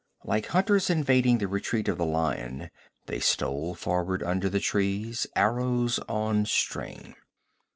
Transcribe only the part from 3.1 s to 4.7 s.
stole forward under the